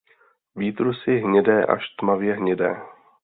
[0.55, 2.75] Výtrusy hnědé až tmavě hnědé.